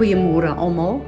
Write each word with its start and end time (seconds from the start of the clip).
Goeiemôre 0.00 0.48
almal. 0.56 1.02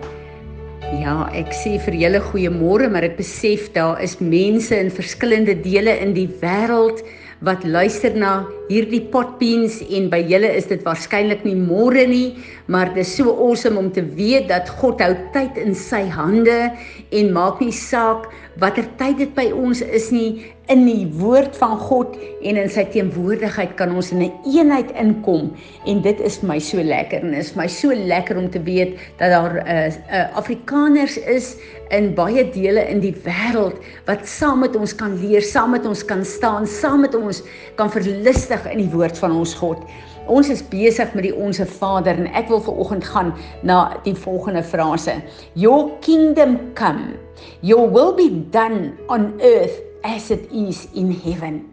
Ja, 1.01 1.23
ek 1.33 1.55
sê 1.57 1.79
vir 1.81 1.95
julle 1.97 2.19
goeiemôre, 2.27 2.91
maar 2.93 3.07
ek 3.07 3.15
besef 3.17 3.71
daar 3.73 3.97
is 4.05 4.19
mense 4.21 4.77
in 4.77 4.91
verskillende 4.93 5.55
dele 5.65 5.95
in 6.05 6.13
die 6.13 6.27
wêreld 6.43 7.01
wat 7.41 7.65
luister 7.65 8.13
na 8.13 8.43
hierdie 8.69 9.01
potbeans 9.43 9.81
en 9.91 10.09
by 10.13 10.21
julle 10.31 10.51
is 10.55 10.69
dit 10.71 10.83
waarskynlik 10.87 11.43
nie 11.45 11.57
môre 11.59 12.05
nie, 12.07 12.39
maar 12.71 12.93
dit 12.95 13.03
is 13.03 13.17
so 13.17 13.33
awesome 13.33 13.79
om 13.79 13.91
te 13.91 14.05
weet 14.15 14.49
dat 14.49 14.71
God 14.79 15.03
hou 15.03 15.15
tyd 15.35 15.59
in 15.59 15.75
sy 15.75 16.05
hande 16.07 16.71
en 17.11 17.33
maak 17.35 17.61
nie 17.61 17.75
saak 17.75 18.31
watter 18.61 18.87
tyd 19.01 19.19
dit 19.19 19.33
by 19.35 19.49
ons 19.51 19.81
is 19.83 20.11
nie 20.13 20.45
in 20.71 20.85
die 20.87 21.09
woord 21.19 21.57
van 21.59 21.75
God 21.81 22.15
en 22.45 22.59
in 22.61 22.71
sy 22.71 22.85
teenwoordigheid 22.93 23.75
kan 23.79 23.95
ons 23.97 24.13
in 24.13 24.23
'n 24.23 24.31
een 24.31 24.55
eenheid 24.55 24.93
inkom 24.95 25.51
en 25.87 26.03
dit 26.03 26.21
is 26.21 26.43
my 26.43 26.59
so 26.59 26.79
lekker 26.79 27.21
en 27.21 27.35
is 27.35 27.57
my 27.57 27.67
so 27.67 27.89
lekker 27.89 28.37
om 28.37 28.51
te 28.51 28.63
weet 28.63 28.97
dat 29.19 29.33
daar 29.33 29.55
'n 29.59 29.67
uh, 29.67 29.87
uh, 29.89 30.37
Afrikaners 30.37 31.19
is 31.19 31.57
in 31.93 32.15
baie 32.17 32.45
dele 32.55 32.83
in 32.89 33.03
die 33.03 33.15
wêreld 33.25 33.77
wat 34.09 34.25
saam 34.29 34.63
met 34.65 34.77
ons 34.79 34.95
kan 34.97 35.15
leer, 35.21 35.45
saam 35.45 35.75
met 35.77 35.87
ons 35.89 36.05
kan 36.09 36.25
staan, 36.25 36.67
saam 36.67 37.05
met 37.05 37.15
ons 37.15 37.43
kan 37.77 37.93
verlustig 37.93 38.65
in 38.73 38.81
die 38.81 38.91
woord 38.93 39.19
van 39.21 39.37
ons 39.37 39.53
God. 39.61 39.85
Ons 40.31 40.53
is 40.55 40.63
besig 40.71 41.11
met 41.17 41.27
die 41.27 41.35
onsse 41.35 41.67
Vader 41.67 42.17
en 42.17 42.31
ek 42.39 42.49
wil 42.49 42.63
ver 42.65 42.79
oggend 42.85 43.05
gaan 43.05 43.33
na 43.67 43.97
die 44.07 44.15
volgende 44.17 44.63
frase. 44.63 45.19
Your 45.59 45.91
kingdom 46.05 46.59
come. 46.79 47.19
Your 47.61 47.91
will 47.91 48.15
be 48.15 48.31
done 48.55 48.95
on 49.09 49.33
earth 49.43 49.83
as 50.07 50.31
it 50.31 50.49
is 50.53 50.87
in 50.95 51.11
heaven. 51.25 51.65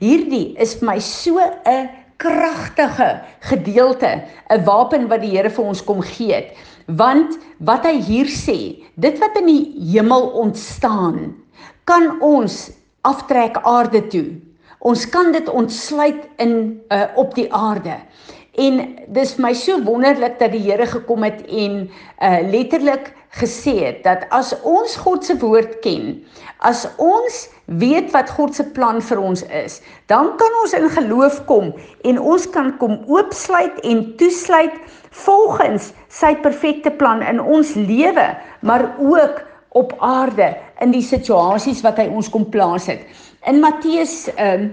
Hierdie 0.00 0.54
is 0.60 0.76
vir 0.78 0.94
my 0.94 0.98
so 1.00 1.40
'n 1.40 1.88
kragtige 2.20 3.20
gedeelte, 3.40 4.22
'n 4.52 4.64
wapen 4.64 5.08
wat 5.08 5.20
die 5.20 5.30
Here 5.36 5.50
vir 5.50 5.64
ons 5.64 5.84
kom 5.84 6.02
gee 6.02 6.34
het. 6.34 6.52
Want 6.96 7.38
wat 7.58 7.84
hy 7.86 7.98
hier 8.02 8.30
sê, 8.32 8.82
dit 8.94 9.18
wat 9.20 9.36
in 9.38 9.46
die 9.46 9.64
hemel 9.92 10.30
ontstaan, 10.42 11.34
kan 11.84 12.16
ons 12.24 12.70
aftrek 13.06 13.60
aarde 13.68 14.02
toe. 14.12 14.28
Ons 14.80 15.04
kan 15.12 15.32
dit 15.32 15.48
ontsluit 15.48 16.24
in 16.40 16.80
uh, 16.88 17.04
op 17.20 17.34
die 17.36 17.46
aarde. 17.52 17.98
En 18.58 18.80
dis 19.12 19.36
my 19.38 19.52
so 19.54 19.78
wonderlik 19.84 20.38
dat 20.40 20.54
die 20.54 20.62
Here 20.64 20.86
gekom 20.88 21.22
het 21.26 21.44
en 21.46 21.82
uh 22.18 22.40
letterlik 22.50 23.12
gesê 23.38 23.76
het 23.84 24.02
dat 24.04 24.24
as 24.34 24.50
ons 24.66 24.96
God 24.98 25.24
se 25.24 25.36
woord 25.38 25.78
ken, 25.84 26.18
as 26.66 26.82
ons 26.98 27.44
weet 27.80 28.10
wat 28.14 28.30
God 28.34 28.56
se 28.56 28.64
plan 28.74 28.98
vir 29.04 29.20
ons 29.22 29.44
is, 29.54 29.78
dan 30.10 30.32
kan 30.40 30.56
ons 30.62 30.74
in 30.74 30.88
geloof 30.90 31.38
kom 31.46 31.70
en 32.04 32.18
ons 32.18 32.46
kan 32.50 32.72
kom 32.82 32.98
oopsluit 33.06 33.78
en 33.86 34.02
toesluit 34.18 34.74
volgens 35.22 35.92
sy 36.10 36.34
perfekte 36.42 36.90
plan 36.90 37.22
in 37.22 37.38
ons 37.40 37.76
lewe, 37.78 38.26
maar 38.66 38.90
ook 38.98 39.44
op 39.78 39.94
aarde 40.02 40.50
in 40.82 40.90
die 40.90 41.04
situasies 41.04 41.84
wat 41.86 42.00
hy 42.02 42.08
ons 42.10 42.28
kom 42.32 42.48
plaas 42.50 42.88
het. 42.90 43.06
In 43.46 43.62
Matteus 43.62 44.26
um 44.34 44.72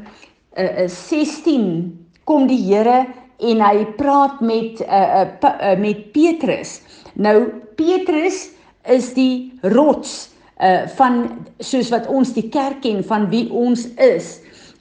uh, 0.58 0.88
uh, 0.88 0.90
16 0.90 1.94
kom 2.26 2.48
die 2.50 2.60
Here 2.66 3.06
en 3.38 3.62
hy 3.62 3.86
praat 4.00 4.42
met 4.42 4.82
uh, 4.82 5.02
uh, 5.22 5.28
uh 5.46 5.76
met 5.78 6.08
Petrus. 6.16 6.80
Nou 7.14 7.67
Petrus 7.78 8.50
is 8.88 9.14
die 9.18 9.54
rots 9.76 10.34
uh 10.58 10.88
van 10.98 11.46
soos 11.62 11.92
wat 11.94 12.08
ons 12.10 12.34
die 12.34 12.48
kerk 12.50 12.82
ken 12.82 13.04
van 13.06 13.30
wie 13.30 13.46
ons 13.54 13.86
is. 14.02 14.38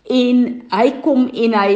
En 0.08 0.44
hy 0.72 0.86
kom 1.04 1.26
en 1.28 1.56
hy 1.56 1.72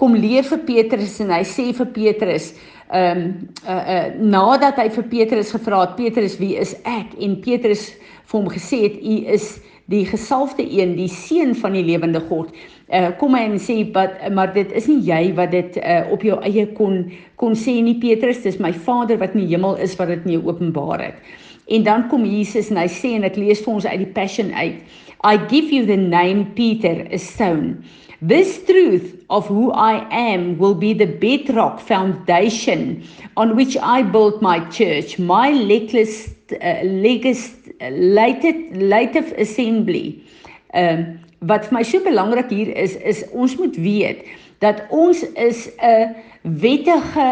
kom 0.00 0.16
leer 0.18 0.46
vir 0.48 0.64
Petrus 0.66 1.20
en 1.22 1.30
hy 1.30 1.42
sê 1.46 1.70
vir 1.76 1.92
Petrus 1.94 2.52
ehm 2.94 3.20
um, 3.20 3.28
uh, 3.66 3.82
uh 3.94 4.08
nadat 4.20 4.76
hy 4.78 4.88
vir 4.96 5.06
Petrus 5.10 5.52
gevra 5.54 5.84
het 5.84 5.94
Petrus 5.96 6.36
wie 6.38 6.54
is 6.60 6.74
ek 6.84 7.14
en 7.18 7.38
Petrus 7.42 7.88
vir 8.28 8.36
hom 8.36 8.50
gesê 8.52 8.82
het 8.84 8.98
u 9.00 9.16
is 9.34 9.54
die 9.92 10.04
gesalfde 10.08 10.64
een 10.64 10.94
die 10.98 11.08
seun 11.08 11.54
van 11.56 11.74
die 11.76 11.84
lewende 11.84 12.20
God 12.28 12.52
uh, 12.92 13.10
kom 13.20 13.36
hy 13.36 13.44
en 13.48 13.58
sê 13.60 13.80
but 13.94 14.18
maar 14.34 14.52
dit 14.54 14.72
is 14.72 14.88
nie 14.90 15.00
jy 15.06 15.22
wat 15.38 15.54
dit 15.54 15.78
uh, 15.80 16.04
op 16.12 16.24
jou 16.26 16.38
eie 16.44 16.66
kon 16.78 17.04
kon 17.40 17.56
sê 17.58 17.78
nie 17.82 17.98
Petrus 18.02 18.42
dis 18.44 18.60
my 18.60 18.72
Vader 18.72 19.20
wat 19.22 19.34
in 19.34 19.44
die 19.44 19.52
hemel 19.54 19.78
is 19.84 19.96
wat 20.00 20.12
dit 20.12 20.28
nie 20.28 20.40
openbaar 20.40 21.08
het 21.08 21.34
en 21.72 21.86
dan 21.86 22.08
kom 22.10 22.26
Jesus 22.28 22.70
en 22.70 22.82
hy 22.82 22.88
sê 22.92 23.16
en 23.18 23.28
ek 23.28 23.40
lees 23.40 23.64
vir 23.64 23.74
ons 23.74 23.88
uit 23.88 24.00
die 24.04 24.14
passion 24.16 24.52
uit 24.54 24.80
I 25.24 25.38
give 25.48 25.72
you 25.72 25.86
the 25.88 25.96
name 25.96 26.50
Peter 26.56 27.06
a 27.10 27.18
stone 27.18 27.80
This 28.24 28.64
truth 28.64 29.20
of 29.28 29.46
who 29.48 29.70
I 29.72 30.08
am 30.10 30.56
will 30.56 30.74
be 30.74 30.94
the 30.94 31.04
bedrock 31.04 31.78
foundation 31.78 33.06
on 33.36 33.54
which 33.54 33.76
I 33.76 34.02
build 34.02 34.40
my 34.40 34.60
church, 34.70 35.18
my 35.18 35.50
legless, 35.50 36.30
uh, 36.52 36.80
legislative 36.84 39.34
assembly. 39.36 40.24
Um, 40.72 41.20
wat 41.46 41.68
vir 41.68 41.78
my 41.78 41.82
so 41.82 42.00
belangrik 42.04 42.50
hier 42.50 42.70
is 42.76 42.96
is 42.96 43.24
ons 43.32 43.56
moet 43.60 43.76
weet 43.76 44.24
dat 44.64 44.84
ons 44.90 45.24
is 45.34 45.68
'n 45.80 46.14
wettige 46.42 47.30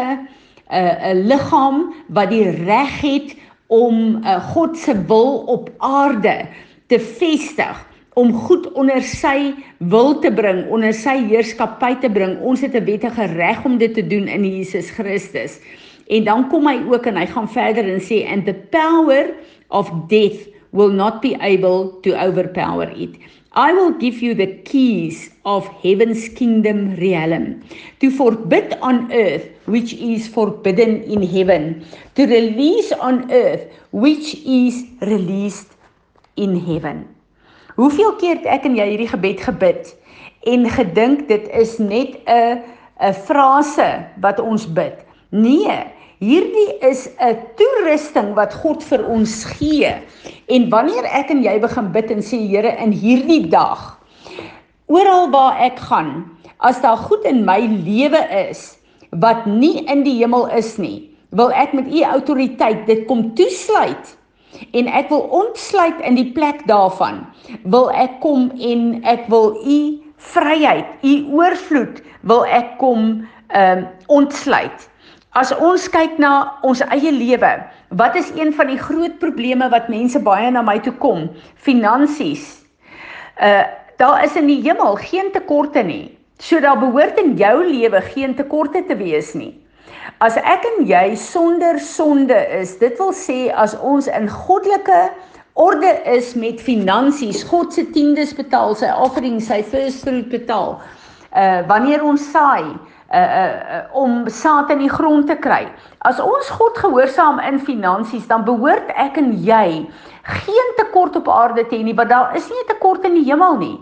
'n 0.69 0.97
'n 1.11 1.27
liggaam 1.27 1.93
wat 2.09 2.29
die 2.29 2.49
reg 2.49 3.01
het 3.01 3.35
om 3.67 4.21
uh, 4.21 4.37
God 4.53 4.77
se 4.77 4.93
wil 5.07 5.43
op 5.47 5.69
aarde 5.77 6.45
te 6.87 6.99
vestig 6.99 7.93
om 8.13 8.33
goed 8.33 8.71
onder 8.77 9.01
sy 9.01 9.53
wil 9.77 10.19
te 10.21 10.29
bring, 10.33 10.67
onder 10.69 10.93
sy 10.93 11.15
heerskappy 11.31 11.95
te 12.01 12.09
bring. 12.09 12.37
Ons 12.45 12.61
het 12.61 12.75
'n 12.75 12.85
wettige 12.85 13.25
reg 13.25 13.65
om 13.65 13.77
dit 13.77 13.93
te 13.93 14.07
doen 14.07 14.27
in 14.27 14.45
Jesus 14.45 14.89
Christus. 14.89 15.59
En 16.07 16.23
dan 16.23 16.49
kom 16.49 16.67
hy 16.67 16.81
ook 16.91 17.05
en 17.05 17.15
hy 17.15 17.25
gaan 17.25 17.49
verder 17.49 17.83
en 17.83 18.01
sê 18.01 18.27
and 18.29 18.45
the 18.45 18.53
power 18.53 19.33
of 19.69 19.89
death 20.07 20.47
will 20.71 20.91
not 20.91 21.21
be 21.21 21.35
able 21.39 21.99
to 22.01 22.13
overpower 22.13 22.91
it. 22.97 23.15
I 23.55 23.71
will 23.71 23.91
give 23.91 24.21
you 24.21 24.33
the 24.33 24.47
keys 24.65 25.29
of 25.45 25.67
heaven's 25.85 26.27
kingdom 26.29 26.95
realm 26.97 27.61
to 28.01 28.09
forbid 28.09 28.73
on 28.81 29.13
earth 29.13 29.45
which 29.65 29.93
is 29.93 30.27
forbidden 30.27 31.03
in 31.03 31.21
heaven, 31.21 31.85
to 32.15 32.25
release 32.25 32.91
on 32.93 33.31
earth 33.31 33.69
which 33.91 34.35
is 34.41 34.85
released 35.01 35.77
in 36.35 36.59
heaven. 36.65 37.05
Hoeveel 37.77 38.15
keer 38.17 38.41
het 38.41 38.49
ek 38.57 38.65
en 38.69 38.77
jy 38.77 38.87
hierdie 38.89 39.09
gebed 39.09 39.45
gebid 39.45 39.93
en 40.49 40.65
gedink 40.73 41.27
dit 41.29 41.45
is 41.53 41.77
net 41.77 42.17
'n 42.25 42.61
'n 43.01 43.13
frase 43.13 44.09
wat 44.17 44.41
ons 44.41 44.65
bid? 44.65 45.05
Nee, 45.29 45.93
Hierdie 46.19 46.79
is 46.81 47.09
'n 47.19 47.37
toerusting 47.57 48.33
wat 48.35 48.53
God 48.53 48.83
vir 48.83 49.05
ons 49.07 49.43
gee. 49.57 49.93
En 50.47 50.69
wanneer 50.69 51.05
ek 51.05 51.29
en 51.29 51.43
jy 51.43 51.59
begin 51.59 51.91
bid 51.91 52.11
en 52.11 52.21
sê 52.21 52.37
Here 52.37 52.77
in 52.77 52.91
hierdie 52.91 53.49
dag 53.49 54.03
oral 54.93 55.29
waar 55.31 55.57
ek 55.63 55.79
gaan, 55.79 56.25
as 56.57 56.81
daar 56.81 56.97
goed 56.97 57.23
in 57.25 57.43
my 57.45 57.59
lewe 57.65 58.21
is 58.49 58.77
wat 59.09 59.45
nie 59.45 59.85
in 59.85 60.03
die 60.03 60.17
hemel 60.19 60.47
is 60.53 60.77
nie, 60.77 61.09
wil 61.29 61.51
ek 61.51 61.73
met 61.73 61.89
u 61.89 62.03
autoriteit 62.03 62.85
dit 62.85 63.05
kom 63.09 63.31
toesluit 63.37 64.13
en 64.77 64.87
ek 64.87 65.09
wil 65.09 65.25
ontsluit 65.33 65.99
in 66.05 66.17
die 66.17 66.29
plek 66.33 66.61
daarvan. 66.69 67.23
Wil 67.65 67.89
ek 67.97 68.19
kom 68.21 68.51
en 68.61 69.01
ek 69.09 69.25
wil 69.33 69.57
u 69.65 69.79
vryheid, 70.33 70.87
u 71.01 71.13
oorvloed 71.33 72.01
wil 72.29 72.45
ek 72.45 72.77
kom 72.81 73.23
ehm 73.53 73.83
um, 73.83 73.87
ontsluit. 74.07 74.87
As 75.33 75.49
ons 75.57 75.87
kyk 75.89 76.19
na 76.21 76.59
ons 76.61 76.83
eie 76.93 77.09
lewe, 77.09 77.49
wat 77.97 78.17
is 78.19 78.27
een 78.37 78.51
van 78.53 78.67
die 78.69 78.77
groot 78.77 79.15
probleme 79.17 79.65
wat 79.73 79.87
mense 79.89 80.19
baie 80.21 80.51
na 80.53 80.61
my 80.61 80.75
toe 80.85 80.93
kom? 81.01 81.29
Finansies. 81.57 82.59
Uh 83.41 83.63
daar 84.01 84.23
is 84.25 84.33
in 84.35 84.47
die 84.49 84.57
hemel 84.65 84.97
geen 84.97 85.29
tekorte 85.31 85.83
nie. 85.85 86.17
So 86.41 86.59
daar 86.59 86.79
behoort 86.81 87.19
in 87.21 87.35
jou 87.37 87.61
lewe 87.63 88.01
geen 88.01 88.33
tekorte 88.35 88.81
te 88.87 88.97
wees 88.97 89.31
nie. 89.37 89.53
As 90.17 90.35
ek 90.37 90.65
en 90.69 90.87
jy 90.89 91.13
sonder 91.15 91.77
sonde 91.79 92.39
is, 92.57 92.73
dit 92.81 92.97
wil 92.99 93.13
sê 93.13 93.37
as 93.53 93.77
ons 93.79 94.09
in 94.09 94.25
goddelike 94.29 94.99
orde 95.53 95.93
is 96.09 96.33
met 96.35 96.61
finansies, 96.61 97.45
God 97.45 97.73
se 97.73 97.85
tiendes 97.93 98.33
betaal, 98.37 98.73
sy 98.75 98.89
offering, 98.89 99.37
sy 99.41 99.61
first 99.61 100.05
fruit 100.05 100.29
betaal. 100.33 100.77
Uh 101.33 101.61
wanneer 101.69 102.05
ons 102.05 102.25
saai, 102.33 102.73
uh, 103.13 103.85
om 103.91 104.27
saad 104.27 104.71
in 104.73 104.81
die 104.83 104.89
grond 104.89 105.27
te 105.27 105.35
kry. 105.35 105.67
As 106.07 106.19
ons 106.19 106.49
God 106.49 106.77
gehoorsaam 106.77 107.39
in 107.39 107.59
finansies, 107.59 108.27
dan 108.27 108.45
behoort 108.47 108.89
ek 108.97 109.17
en 109.21 109.31
jy 109.45 109.85
geen 110.23 110.69
tekort 110.79 111.15
op 111.19 111.29
aarde 111.29 111.65
te 111.67 111.75
hê 111.75 111.83
nie, 111.83 111.95
want 111.95 112.09
daar 112.09 112.35
is 112.35 112.49
nie 112.49 112.63
'n 112.63 112.67
tekort 112.67 113.05
in 113.05 113.13
die 113.13 113.25
hemel 113.29 113.57
nie. 113.57 113.77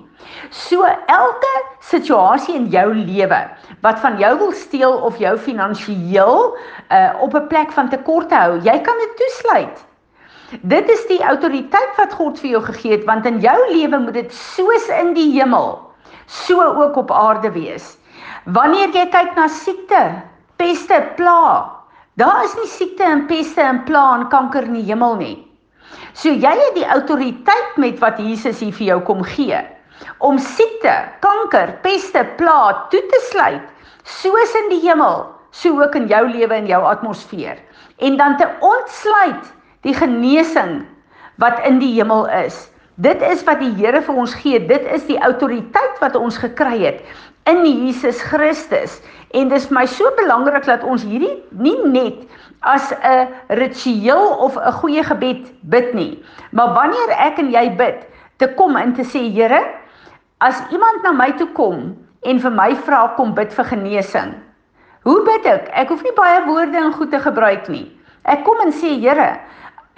So 0.50 0.84
elke 1.08 1.54
situasie 1.80 2.56
in 2.56 2.68
jou 2.68 2.94
lewe 2.94 3.42
wat 3.82 4.00
van 4.00 4.18
jou 4.18 4.38
wil 4.38 4.52
steel 4.52 4.94
of 4.94 5.18
jou 5.18 5.38
finansiëel 5.38 6.58
uh, 6.92 7.14
op 7.22 7.34
'n 7.36 7.48
plek 7.48 7.72
van 7.72 7.90
tekort 7.90 8.32
hou, 8.32 8.60
jy 8.60 8.80
kan 8.82 8.98
dit 8.98 9.18
toesluit. 9.18 9.86
Dit 10.62 10.90
is 10.90 11.08
die 11.08 11.24
autoriteit 11.24 11.96
wat 11.98 12.14
God 12.14 12.40
vir 12.40 12.50
jou 12.50 12.62
gegee 12.62 12.92
het 12.92 13.06
want 13.06 13.26
in 13.26 13.40
jou 13.40 13.58
lewe 13.72 13.98
moet 13.98 14.14
dit 14.14 14.34
soos 14.34 14.90
in 14.90 15.14
die 15.14 15.32
hemel 15.40 15.80
so 16.26 16.62
ook 16.62 16.96
op 16.96 17.12
aarde 17.12 17.52
wees. 17.52 17.98
Wanneer 18.46 18.90
jy 18.96 19.06
kyk 19.14 19.36
na 19.38 19.48
siekte, 19.48 20.02
peste, 20.58 21.00
pla, 21.18 21.82
Daar 22.20 22.44
is 22.44 22.54
nie 22.60 22.68
siekte 22.68 23.06
en 23.08 23.24
peste 23.26 23.64
en 23.64 23.80
pla 23.88 24.04
en 24.18 24.28
kanker 24.30 24.66
in 24.68 24.76
die 24.76 24.88
hemel 24.90 25.16
nie. 25.16 25.36
So 26.14 26.30
jy 26.30 26.52
het 26.58 26.74
die 26.76 26.88
autoriteit 26.88 27.78
met 27.80 28.02
wat 28.04 28.20
Jesus 28.20 28.60
hier 28.60 28.76
vir 28.76 28.88
jou 28.90 28.98
kom 29.08 29.24
gee 29.24 29.62
om 30.26 30.38
siekte, 30.42 30.92
kanker, 31.22 31.76
peste, 31.86 32.24
pla 32.38 32.88
toe 32.90 33.02
te 33.10 33.20
sluit, 33.30 33.64
soos 34.04 34.54
in 34.58 34.70
die 34.74 34.80
hemel, 34.82 35.28
so 35.54 35.78
ook 35.78 35.96
in 35.98 36.08
jou 36.10 36.24
lewe 36.26 36.58
en 36.58 36.70
jou 36.70 36.80
atmosfeer. 36.90 37.60
En 38.02 38.18
dan 38.18 38.38
te 38.38 38.48
ontsluit 38.66 39.52
die 39.86 39.94
genesing 39.94 40.82
wat 41.42 41.62
in 41.70 41.78
die 41.82 41.94
hemel 41.94 42.26
is. 42.42 42.66
Dit 42.96 43.22
is 43.22 43.44
wat 43.48 43.60
die 43.60 43.72
Here 43.78 44.02
vir 44.02 44.16
ons 44.16 44.34
gee. 44.36 44.60
Dit 44.60 44.84
is 44.92 45.06
die 45.08 45.20
autoriteit 45.20 46.00
wat 46.02 46.16
ons 46.16 46.38
gekry 46.38 46.84
het 46.84 47.04
in 47.50 47.64
Jesus 47.66 48.22
Christus. 48.22 49.00
En 49.34 49.50
dis 49.50 49.70
my 49.72 49.86
so 49.88 50.12
belangrik 50.18 50.66
dat 50.68 50.84
ons 50.84 51.04
hierdie 51.08 51.38
nie 51.56 51.78
net 51.88 52.28
as 52.62 52.92
'n 52.92 53.28
ritueel 53.58 54.38
of 54.38 54.58
'n 54.58 54.72
goeie 54.72 55.04
gebed 55.04 55.52
bid 55.62 55.94
nie, 55.94 56.24
maar 56.52 56.74
wanneer 56.74 57.10
ek 57.18 57.40
en 57.40 57.52
jy 57.52 57.76
bid, 57.76 58.06
te 58.38 58.48
kom 58.48 58.76
en 58.76 58.94
te 58.94 59.04
sê 59.04 59.32
Here, 59.34 59.62
as 60.38 60.62
iemand 60.72 61.04
na 61.04 61.12
my 61.12 61.32
toe 61.32 61.48
kom 61.54 61.98
en 62.22 62.40
vir 62.40 62.52
my 62.52 62.76
vra 62.76 63.14
kom 63.16 63.34
bid 63.34 63.54
vir 63.54 63.66
genesing. 63.66 64.34
Hoe 65.04 65.24
bid 65.24 65.46
ek? 65.46 65.70
Ek 65.74 65.90
hoef 65.90 66.04
nie 66.04 66.14
baie 66.16 66.46
woorde 66.46 66.78
en 66.78 66.94
goed 66.94 67.12
te 67.12 67.20
gebruik 67.20 67.70
nie. 67.70 67.92
Ek 68.24 68.44
kom 68.44 68.60
en 68.62 68.72
sê 68.72 69.00
Here, 69.00 69.40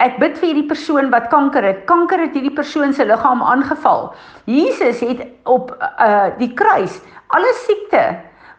Ek 0.02 0.16
bid 0.18 0.38
vir 0.40 0.50
hierdie 0.50 0.68
persoon 0.68 1.10
wat 1.12 1.28
kanker 1.30 1.62
het. 1.62 1.84
Kanker 1.86 2.24
het 2.24 2.34
hierdie 2.34 2.54
persoon 2.54 2.92
se 2.92 3.06
liggaam 3.06 3.42
aangeval. 3.42 4.10
Jesus 4.50 5.00
het 5.06 5.22
op 5.46 5.70
uh 5.78 6.34
die 6.40 6.50
kruis 6.58 6.98
alle 7.34 7.52
siekte 7.64 8.02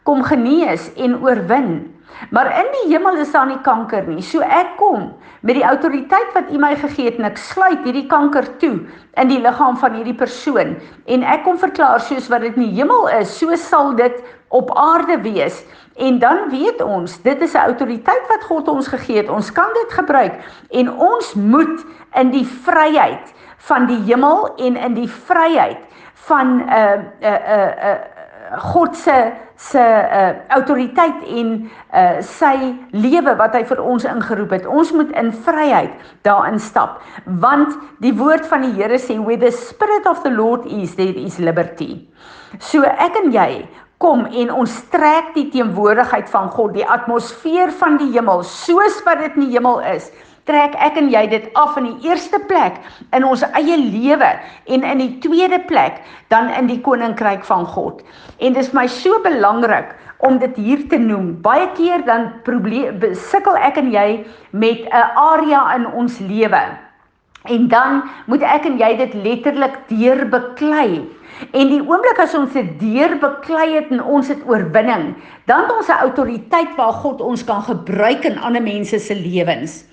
kom 0.06 0.24
genees 0.24 0.92
en 0.96 1.18
oorwin. 1.24 1.92
Maar 2.32 2.48
in 2.62 2.70
die 2.72 2.94
hemel 2.94 3.18
is 3.20 3.32
daar 3.34 3.48
nie 3.50 3.60
kanker 3.66 4.06
nie. 4.08 4.22
So 4.24 4.40
ek 4.40 4.76
kom 4.80 5.10
met 5.46 5.58
die 5.58 5.66
autoriteit 5.68 6.32
wat 6.36 6.52
U 6.54 6.60
my 6.62 6.72
gegee 6.80 7.10
het 7.10 7.20
en 7.20 7.28
ek 7.28 7.42
sluit 7.42 7.84
hierdie 7.84 8.06
kanker 8.10 8.48
toe 8.62 8.78
in 9.20 9.32
die 9.32 9.42
liggaam 9.44 9.76
van 9.82 9.98
hierdie 9.98 10.16
persoon 10.18 10.76
en 11.12 11.28
ek 11.28 11.44
kom 11.46 11.60
verklaar 11.62 12.00
soos 12.02 12.30
wat 12.32 12.46
dit 12.46 12.56
in 12.56 12.70
die 12.70 12.78
hemel 12.80 13.10
is, 13.20 13.36
so 13.36 13.54
sal 13.60 13.94
dit 13.98 14.16
op 14.56 14.72
aarde 14.76 15.20
wees. 15.22 15.64
En 15.96 16.20
dan 16.20 16.50
weet 16.50 16.82
ons, 16.84 17.22
dit 17.22 17.42
is 17.42 17.54
'n 17.54 17.68
autoriteit 17.70 18.26
wat 18.28 18.44
God 18.44 18.68
ons 18.68 18.88
gegee 18.88 19.18
het. 19.18 19.30
Ons 19.30 19.52
kan 19.52 19.72
dit 19.74 19.94
gebruik 19.94 20.34
en 20.70 20.92
ons 20.92 21.34
moet 21.34 21.86
in 22.14 22.30
die 22.32 22.48
vryheid 22.48 23.34
van 23.58 23.86
die 23.86 24.02
hemel 24.04 24.56
en 24.56 24.76
in 24.76 24.94
die 24.94 25.10
vryheid 25.10 25.80
van 26.14 26.48
'n 26.58 26.62
uh, 26.62 26.94
'n 26.94 27.04
uh, 27.22 27.30
'n 27.30 27.60
uh, 27.60 27.72
'n 27.84 28.00
uh, 28.52 28.62
God 28.62 28.96
se 28.96 29.32
se 29.58 29.80
uh, 29.80 30.32
autoriteit 30.48 31.24
en 31.28 31.72
uh, 31.94 32.20
sy 32.20 32.76
lewe 32.92 33.36
wat 33.40 33.54
hy 33.56 33.64
vir 33.66 33.80
ons 33.82 34.04
ingeroep 34.04 34.52
het. 34.52 34.66
Ons 34.68 34.92
moet 34.92 35.12
in 35.16 35.32
vryheid 35.46 35.92
daarin 36.28 36.60
stap 36.60 37.02
want 37.26 37.78
die 38.04 38.14
woord 38.14 38.46
van 38.52 38.62
die 38.62 38.74
Here 38.76 39.00
sê 39.00 39.16
where 39.18 39.40
the 39.40 39.52
spirit 39.52 40.06
of 40.06 40.22
the 40.24 40.32
Lord 40.32 40.66
is 40.66 40.96
there 40.96 41.16
is 41.16 41.38
liberty. 41.38 42.04
So 42.60 42.84
ek 42.84 43.16
en 43.24 43.32
jy 43.32 43.50
kom 43.98 44.26
en 44.26 44.52
ons 44.52 44.76
trek 44.92 45.34
die 45.36 45.48
teenwoordigheid 45.54 46.30
van 46.30 46.50
God, 46.54 46.74
die 46.76 46.86
atmosfeer 46.86 47.72
van 47.80 47.98
die 48.02 48.12
hemel, 48.14 48.44
soos 48.44 49.02
wat 49.08 49.22
dit 49.24 49.38
in 49.40 49.48
die 49.48 49.56
hemel 49.56 49.82
is. 49.96 50.12
Trek 50.46 50.76
ek 50.78 51.00
en 51.02 51.08
jy 51.10 51.24
dit 51.32 51.46
af 51.58 51.74
in 51.80 51.88
die 51.90 52.12
eerste 52.12 52.38
plek 52.46 52.78
in 53.18 53.24
ons 53.26 53.42
eie 53.58 53.78
lewe 53.82 54.28
en 54.70 54.86
in 54.86 55.02
die 55.02 55.16
tweede 55.24 55.58
plek 55.66 56.04
dan 56.30 56.52
in 56.54 56.70
die 56.70 56.78
koninkryk 56.86 57.42
van 57.48 57.66
God. 57.66 58.04
En 58.38 58.54
dis 58.54 58.70
my 58.78 58.86
so 58.86 59.18
belangrik 59.26 59.96
om 60.22 60.38
dit 60.38 60.56
hier 60.62 60.86
te 60.92 61.02
noem. 61.02 61.34
Baie 61.42 61.66
keer 61.74 62.06
dan 62.06 62.30
probleem 62.46 63.02
sukkel 63.32 63.58
ek 63.58 63.82
en 63.82 63.90
jy 63.92 64.26
met 64.52 64.86
'n 64.86 65.18
area 65.18 65.76
in 65.76 65.88
ons 65.88 66.20
lewe. 66.20 66.85
En 67.46 67.68
dan 67.68 68.04
moet 68.26 68.42
ek 68.42 68.66
en 68.66 68.78
jy 68.82 68.96
dit 68.98 69.14
letterlik 69.14 69.78
deurbeklei. 69.88 71.06
En 71.52 71.68
die 71.68 71.82
oomblik 71.84 72.20
as 72.24 72.36
ons 72.38 72.54
dit 72.56 72.70
deurbeklei 72.80 73.74
het 73.76 73.92
en 73.92 74.04
ons 74.04 74.28
het 74.32 74.46
oorwinning, 74.48 75.14
dan 75.46 75.66
het 75.66 75.74
ons 75.76 75.88
'n 75.88 76.04
autoriteit 76.08 76.76
waar 76.76 76.94
God 77.04 77.22
ons 77.22 77.44
kan 77.44 77.62
gebruik 77.62 78.24
in 78.24 78.40
ander 78.40 78.62
mense 78.62 79.00
se 79.00 79.16
lewens. 79.16 79.84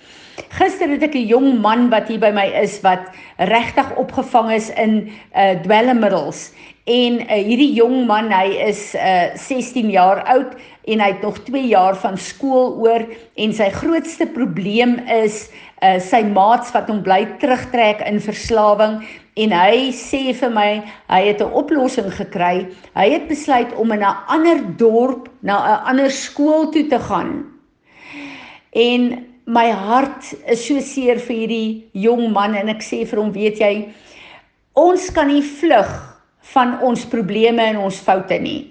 Gister 0.48 0.88
het 0.88 1.02
ek 1.02 1.14
'n 1.14 1.26
jong 1.26 1.60
man 1.60 1.90
wat 1.90 2.08
hier 2.08 2.20
by 2.20 2.30
my 2.32 2.46
is 2.62 2.80
wat 2.80 3.04
regtig 3.36 3.96
opgevang 3.96 4.52
is 4.52 4.70
in 4.70 5.12
uh 5.36 5.54
dwelmmiddels 5.62 6.52
en 6.84 7.20
uh, 7.20 7.38
hierdie 7.38 7.72
jong 7.72 8.06
man 8.06 8.32
hy 8.32 8.48
is 8.66 8.94
uh 8.94 9.36
16 9.36 9.90
jaar 9.90 10.22
oud 10.24 10.56
en 10.84 11.00
hy 11.00 11.10
het 11.12 11.22
nog 11.22 11.38
2 11.46 11.66
jaar 11.68 11.96
van 11.96 12.16
skool 12.16 12.80
oor 12.82 13.04
en 13.34 13.52
sy 13.52 13.68
grootste 13.70 14.26
probleem 14.26 14.98
is 15.06 15.50
uh 15.82 15.98
sy 16.00 16.22
maats 16.24 16.70
wat 16.74 16.88
hom 16.90 17.02
bly 17.02 17.24
terugtrek 17.42 18.02
in 18.06 18.20
verslawing 18.22 19.00
en 19.42 19.54
hy 19.56 19.90
sê 19.96 20.34
vir 20.36 20.50
my 20.50 20.68
hy 21.10 21.22
het 21.26 21.40
'n 21.42 21.52
oplossing 21.52 22.10
gekry. 22.12 22.68
Hy 22.94 23.08
het 23.10 23.28
besluit 23.28 23.72
om 23.74 23.92
in 23.92 24.02
'n 24.02 24.16
ander 24.28 24.58
dorp 24.76 25.28
na 25.42 25.56
'n 25.58 25.84
ander 25.90 26.10
skool 26.10 26.70
toe 26.70 26.86
te 26.88 26.98
gaan. 26.98 27.44
En 28.72 29.26
my 29.46 29.70
hart 29.70 30.34
is 30.46 30.66
so 30.66 30.80
seer 30.80 31.18
vir 31.18 31.36
hierdie 31.36 31.90
jong 31.92 32.32
man 32.32 32.54
en 32.54 32.68
ek 32.68 32.82
sê 32.82 33.06
vir 33.06 33.18
hom, 33.18 33.32
weet 33.32 33.58
jy, 33.58 33.92
ons 34.74 35.10
kan 35.10 35.28
nie 35.28 35.42
vlug 35.42 35.90
van 36.54 36.78
ons 36.80 37.04
probleme 37.06 37.62
en 37.62 37.76
ons 37.76 38.00
foute 38.00 38.38
nie. 38.38 38.68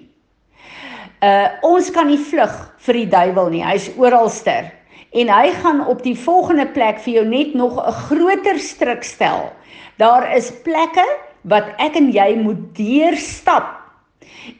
Uh 1.22 1.48
ons 1.62 1.90
kan 1.90 2.06
nie 2.06 2.18
vlug 2.18 2.54
vir 2.78 2.94
die 2.94 3.06
duiwel 3.06 3.50
nie. 3.50 3.62
Hy's 3.62 3.90
oralster. 3.96 4.72
En 5.12 5.28
hy 5.28 5.50
gaan 5.62 5.86
op 5.86 6.02
die 6.02 6.16
volgende 6.18 6.66
plek 6.66 7.00
vir 7.04 7.14
jou 7.20 7.26
net 7.28 7.54
nog 7.54 7.76
'n 7.76 7.92
groter 8.08 8.58
stryk 8.58 9.04
stel. 9.04 9.52
Daar 9.96 10.36
is 10.36 10.52
plekke 10.64 11.06
wat 11.42 11.64
ek 11.78 11.96
en 11.96 12.12
jy 12.12 12.34
moet 12.36 12.62
deurstap 12.76 13.82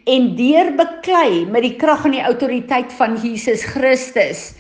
en 0.05 0.35
deurbeklei 0.37 1.47
met 1.47 1.63
die 1.63 1.77
krag 1.77 2.05
en 2.05 2.15
die 2.17 2.23
autoriteit 2.23 2.93
van 2.93 3.17
Jesus 3.23 3.65
Christus. 3.65 4.53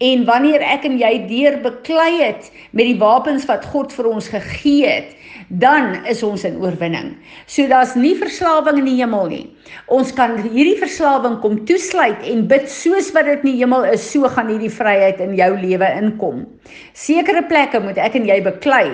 En 0.00 0.24
wanneer 0.24 0.62
ek 0.64 0.84
en 0.88 0.98
jy 0.98 1.26
deurbeklei 1.28 2.22
het 2.22 2.50
met 2.70 2.86
die 2.88 2.98
wapens 2.98 3.44
wat 3.50 3.66
God 3.72 3.92
vir 3.92 4.08
ons 4.08 4.30
gegee 4.32 4.86
het, 4.86 5.16
dan 5.50 6.04
is 6.06 6.22
ons 6.22 6.44
in 6.46 6.60
oorwinning. 6.62 7.16
So 7.50 7.66
daar's 7.66 7.96
nie 7.98 8.14
verslawing 8.14 8.78
in 8.78 8.86
die 8.86 8.98
hemel 9.00 9.26
nie. 9.30 9.44
Ons 9.90 10.12
kan 10.14 10.36
hierdie 10.44 10.78
verslawing 10.78 11.40
kom 11.42 11.58
toesluit 11.66 12.22
en 12.30 12.46
bid 12.50 12.68
soos 12.70 13.10
wat 13.16 13.26
dit 13.26 13.42
in 13.42 13.50
die 13.50 13.58
hemel 13.58 13.88
is, 13.90 14.04
so 14.12 14.30
gaan 14.30 14.52
hierdie 14.52 14.70
vryheid 14.70 15.18
in 15.22 15.34
jou 15.38 15.50
lewe 15.58 15.88
inkom. 15.98 16.44
Sekere 16.94 17.42
plekke 17.50 17.82
moet 17.82 17.98
ek 17.98 18.18
en 18.20 18.28
jy 18.30 18.38
beklei 18.46 18.86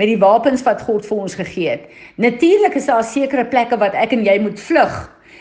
met 0.00 0.08
die 0.08 0.20
wapens 0.20 0.64
wat 0.64 0.80
God 0.86 1.04
vir 1.04 1.24
ons 1.26 1.36
gegee 1.36 1.74
het. 1.74 1.88
Natuurlik 2.16 2.78
is 2.80 2.88
daar 2.88 3.04
sekere 3.04 3.44
plekke 3.44 3.76
wat 3.80 3.96
ek 3.98 4.14
en 4.16 4.24
jy 4.24 4.38
moet 4.40 4.60
vlug, 4.62 4.94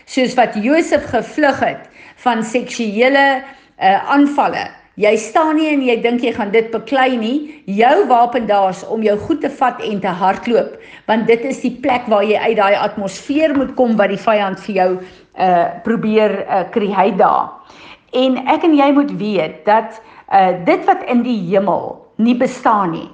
soos 0.10 0.36
wat 0.36 0.58
Josef 0.60 1.06
gevlug 1.14 1.62
het 1.64 1.88
van 2.26 2.44
seksuele 2.44 3.26
uh, 3.38 4.12
aanvalle. 4.12 4.66
Jy 4.98 5.12
staan 5.22 5.60
nie 5.60 5.68
en 5.70 5.84
jy 5.86 5.94
dink 6.02 6.24
jy 6.26 6.32
gaan 6.34 6.50
dit 6.50 6.72
beklei 6.74 7.20
nie. 7.22 7.36
Jou 7.70 8.08
wapen 8.10 8.48
daar's 8.50 8.80
om 8.90 9.04
jou 9.06 9.14
goed 9.28 9.44
te 9.46 9.52
vat 9.60 9.78
en 9.86 10.00
te 10.02 10.10
hardloop, 10.10 10.72
want 11.06 11.28
dit 11.30 11.44
is 11.46 11.60
die 11.62 11.76
plek 11.84 12.08
waar 12.10 12.26
jy 12.26 12.40
uit 12.42 12.58
daai 12.58 12.74
atmosfeer 12.82 13.54
moet 13.54 13.76
kom 13.78 13.94
wat 14.00 14.10
die 14.10 14.18
vyand 14.24 14.58
vir 14.66 14.80
jou 14.80 14.90
uh 15.38 15.68
probeer 15.86 16.34
uh 16.42 16.64
kry 16.74 17.12
daar. 17.20 17.54
En 18.18 18.40
ek 18.50 18.66
en 18.66 18.74
jy 18.74 18.90
moet 18.98 19.14
weet 19.22 19.62
dat 19.70 20.02
uh 20.34 20.58
dit 20.66 20.90
wat 20.90 21.06
in 21.06 21.22
die 21.22 21.38
hemel 21.52 21.94
nie 22.18 22.34
bestaan 22.34 22.96
nie, 22.98 23.10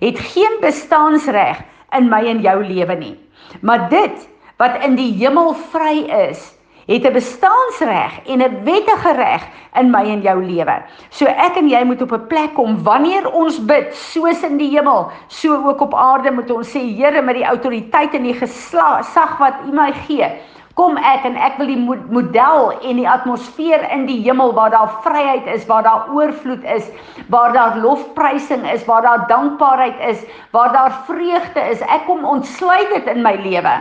het 0.00 0.16
geen 0.32 0.56
bestaansreg 0.64 1.60
in 1.98 2.08
my 2.08 2.22
en 2.32 2.40
jou 2.40 2.62
lewe 2.64 2.96
nie. 2.96 3.16
Maar 3.60 3.90
dit 3.92 4.24
wat 4.56 4.80
in 4.88 4.96
die 4.96 5.12
hemel 5.20 5.52
vry 5.68 6.06
is, 6.30 6.55
het 6.86 7.04
'n 7.04 7.12
bestaansreg 7.12 8.12
en 8.26 8.38
'n 8.42 8.64
wettige 8.64 9.12
reg 9.12 9.42
in 9.74 9.90
my 9.90 10.04
en 10.04 10.20
jou 10.20 10.44
lewe. 10.44 10.82
So 11.08 11.26
ek 11.26 11.56
en 11.56 11.68
jy 11.68 11.84
moet 11.84 12.02
op 12.02 12.12
'n 12.12 12.26
plek 12.26 12.54
kom 12.54 12.82
wanneer 12.82 13.30
ons 13.32 13.64
bid, 13.64 13.94
soos 13.94 14.42
in 14.42 14.56
die 14.56 14.70
hemel, 14.70 15.10
so 15.26 15.66
ook 15.66 15.80
op 15.80 15.94
aarde 15.94 16.30
moet 16.30 16.50
ons 16.50 16.70
sê 16.70 16.80
Here 16.96 17.22
met 17.22 17.34
die 17.34 17.44
autoriteit 17.44 18.14
en 18.14 18.22
die 18.22 18.34
gesag 18.34 19.38
wat 19.38 19.54
U 19.68 19.72
my 19.72 19.92
gee. 19.92 20.30
Kom 20.76 20.96
ek 20.96 21.24
en 21.24 21.36
ek 21.36 21.56
wil 21.56 21.66
die 21.66 21.88
model 22.10 22.72
en 22.84 22.96
die 22.96 23.08
atmosfeer 23.08 23.80
in 23.90 24.06
die 24.06 24.18
hemel 24.22 24.52
waar 24.52 24.70
daar 24.70 24.90
vryheid 25.02 25.46
is, 25.46 25.66
waar 25.66 25.82
daar 25.82 26.04
oorvloed 26.12 26.64
is, 26.64 26.84
waar 27.32 27.52
daar 27.52 27.78
lofprysing 27.78 28.72
is, 28.72 28.84
waar 28.84 29.02
daar 29.02 29.24
dankbaarheid 29.26 29.94
is, 30.08 30.20
waar 30.50 30.72
daar 30.72 30.92
vreugde 31.06 31.60
is. 31.60 31.80
Ek 31.80 32.04
kom 32.06 32.24
ontsluit 32.24 32.92
dit 32.92 33.06
in 33.06 33.22
my 33.22 33.38
lewe. 33.40 33.72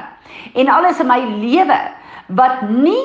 En 0.54 0.70
alles 0.70 1.00
in 1.00 1.08
my 1.08 1.20
lewe 1.20 1.80
wat 2.28 2.62
nie 2.70 3.04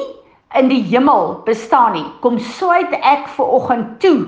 in 0.59 0.69
die 0.69 0.83
hemel 0.83 1.43
bestaan 1.47 1.93
nie, 1.93 2.07
kom 2.21 2.39
sluit 2.39 2.93
ek 3.01 3.29
ver 3.37 3.53
oggend 3.59 3.99
toe 4.01 4.27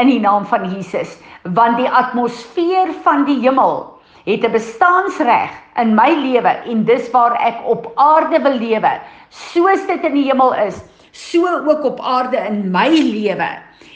in 0.00 0.08
die 0.08 0.20
naam 0.20 0.46
van 0.48 0.68
Jesus, 0.72 1.18
want 1.42 1.76
die 1.76 1.88
atmosfeer 1.88 2.92
van 3.04 3.26
die 3.28 3.40
hemel 3.42 3.90
het 4.24 4.44
'n 4.44 4.52
bestaansreg 4.52 5.50
in 5.76 5.94
my 5.94 6.10
lewe 6.14 6.52
en 6.70 6.84
dis 6.84 7.10
waar 7.10 7.34
ek 7.40 7.58
op 7.66 7.90
aarde 7.96 8.38
wil 8.42 8.56
lewe, 8.58 9.00
soos 9.28 9.86
dit 9.86 10.04
in 10.04 10.14
die 10.14 10.28
hemel 10.30 10.54
is, 10.54 10.82
so 11.12 11.46
ook 11.46 11.84
op 11.84 12.00
aarde 12.00 12.36
in 12.36 12.70
my 12.70 12.88
lewe. 12.88 13.48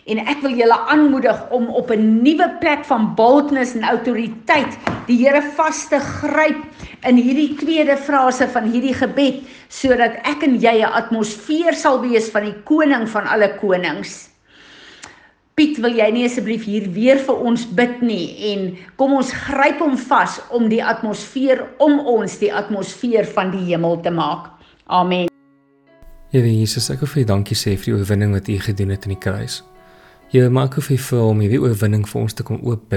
En 0.06 0.18
ek 0.18 0.42
wil 0.42 0.54
julle 0.54 0.78
aanmoedig 0.86 1.50
om 1.50 1.68
op 1.68 1.90
'n 1.90 2.22
nuwe 2.22 2.48
plek 2.60 2.84
van 2.84 3.14
boldness 3.14 3.74
en 3.74 3.82
autoriteit 3.82 4.78
die 5.06 5.18
Here 5.22 5.42
vas 5.56 5.86
te 5.90 5.98
gryp 6.02 6.62
in 7.06 7.18
hierdie 7.20 7.54
tweede 7.58 7.96
frase 7.96 8.48
van 8.50 8.70
hierdie 8.70 8.94
gebed 8.96 9.44
sodat 9.72 10.18
ek 10.26 10.42
en 10.46 10.56
jy 10.60 10.82
'n 10.82 10.92
atmosfeer 10.92 11.74
sal 11.74 12.00
wees 12.02 12.30
van 12.30 12.44
die 12.44 12.56
koning 12.64 13.06
van 13.08 13.26
alle 13.26 13.54
konings. 13.60 14.30
Piet, 15.54 15.78
wil 15.80 15.94
jy 15.96 16.10
nie 16.12 16.24
asseblief 16.26 16.64
hier 16.64 16.90
weer 16.92 17.16
vir 17.16 17.36
ons 17.40 17.64
bid 17.64 18.02
nie 18.02 18.52
en 18.52 18.76
kom 18.96 19.14
ons 19.16 19.32
gryp 19.32 19.78
hom 19.80 19.96
vas 19.96 20.40
om 20.50 20.68
die 20.68 20.82
atmosfeer 20.84 21.64
om 21.78 21.98
ons 22.00 22.38
die 22.38 22.52
atmosfeer 22.52 23.24
van 23.24 23.50
die 23.50 23.64
hemel 23.72 24.00
te 24.02 24.10
maak. 24.10 24.50
Amen. 24.86 25.28
Here 26.30 26.50
Jesus, 26.50 26.90
ek 26.90 27.00
wil 27.00 27.08
vir 27.08 27.22
U 27.22 27.24
dankie 27.24 27.56
sê 27.56 27.76
vir 27.76 27.84
die 27.84 27.94
oorwinning 27.96 28.32
wat 28.36 28.48
U 28.48 28.58
gedoen 28.58 28.90
het 28.90 29.06
in 29.06 29.14
die 29.14 29.22
kruis. 29.22 29.62
Here, 30.28 30.50
maak 30.50 30.76
of 30.76 30.90
U 30.90 30.96
vir 30.98 31.20
hom 31.24 31.40
hierdie 31.40 31.62
oorwinning 31.62 32.04
vir 32.04 32.20
ons 32.20 32.34
te 32.34 32.42
kom 32.42 32.60
oop 32.60 32.92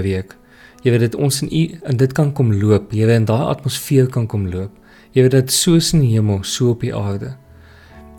beweeg. 0.79 0.83
Here, 0.83 0.99
dat 0.99 1.15
ons 1.15 1.41
in 1.41 1.49
U 1.51 1.79
in 1.89 1.97
dit 1.97 2.11
kan 2.13 2.33
kom 2.33 2.53
loop, 2.53 2.91
Here, 2.91 3.13
in 3.13 3.25
daai 3.25 3.49
atmosfeer 3.49 4.07
kan 4.07 4.27
kom 4.27 4.47
loop. 4.49 4.71
Here, 5.13 5.29
dat 5.29 5.51
soos 5.51 5.93
in 5.93 6.01
die 6.01 6.15
hemel, 6.15 6.43
so 6.43 6.69
op 6.69 6.81
die 6.81 6.95
aarde. 6.95 7.35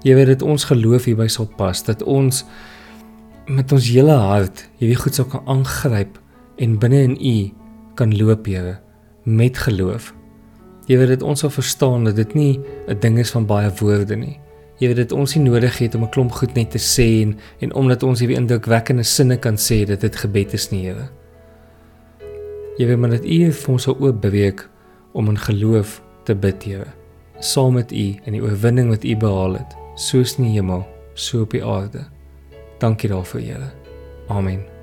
Here, 0.02 0.24
dat 0.26 0.42
ons 0.42 0.64
geloof 0.64 1.04
hierby 1.04 1.28
sal 1.28 1.48
pas, 1.56 1.82
dat 1.84 2.02
ons 2.02 2.44
met 3.48 3.72
ons 3.72 3.86
hele 3.90 4.14
hart 4.14 4.68
hierdie 4.78 4.96
goed 4.96 5.14
sou 5.14 5.26
kan 5.26 5.42
aangryp 5.50 6.20
en 6.58 6.78
binne 6.78 7.00
in 7.02 7.16
U 7.16 7.50
kan 7.96 8.16
loop, 8.16 8.46
Here, 8.46 8.78
met 9.24 9.58
geloof. 9.58 10.14
Jy 10.88 10.98
weet 10.98 11.08
dit 11.14 11.22
ons 11.22 11.38
sal 11.38 11.50
verstaan 11.50 12.04
dat 12.04 12.16
dit 12.16 12.34
nie 12.34 12.60
'n 12.88 12.98
ding 13.00 13.18
is 13.18 13.30
van 13.30 13.46
baie 13.46 13.70
woorde 13.80 14.16
nie. 14.16 14.40
Jy 14.80 14.88
weet 14.88 14.96
dit 14.96 15.12
ons 15.12 15.34
nie 15.36 15.44
nodig 15.44 15.78
het 15.78 15.94
om 15.94 16.02
'n 16.02 16.10
klomp 16.10 16.32
goed 16.32 16.54
net 16.54 16.70
te 16.70 16.78
sê 16.78 17.22
en 17.22 17.38
en 17.60 17.74
omdat 17.74 18.02
ons 18.02 18.18
hierdie 18.18 18.36
indrukwekkende 18.36 19.04
sinne 19.04 19.36
kan 19.36 19.56
sê 19.56 19.86
dat 19.86 20.00
dit 20.00 20.16
gebed 20.16 20.52
is 20.52 20.70
nie, 20.70 20.86
Here. 20.86 21.10
Weet 22.80 22.96
maar 22.96 23.10
dat 23.10 23.25
U 23.25 23.52
vir 23.52 23.72
ons 23.72 23.84
sal 23.84 23.99
oop 24.00 24.22
beweeg 24.22 24.62
om 25.12 25.28
in 25.28 25.37
geloof 25.38 25.99
te 26.25 26.32
bid, 26.34 26.64
Here. 26.64 26.88
Saam 27.38 27.76
met 27.76 27.92
U 27.92 28.06
en 28.25 28.32
die 28.32 28.40
oorwinning 28.42 28.88
wat 28.88 29.04
U 29.04 29.16
behaal 29.20 29.60
het, 29.60 29.76
soos 30.00 30.38
in 30.38 30.49
die 30.49 30.56
hemel, 30.56 30.87
so 31.12 31.44
op 31.44 31.52
die 31.52 31.64
aarde. 31.64 32.06
Dankie 32.80 33.12
daarvoor, 33.12 33.44
Here. 33.44 33.72
Amen. 34.32 34.79